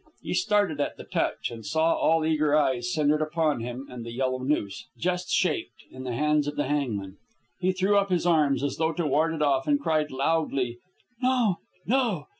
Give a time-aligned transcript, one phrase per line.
[0.23, 4.11] He started at the touch, and saw all eager eyes centred upon him, and the
[4.11, 7.17] yellow noose, just shaped, in the hands of the hangman.
[7.59, 10.79] He threw up his arms, as though to ward it off, and cried loudly,
[11.21, 11.59] "No!
[11.85, 12.25] no!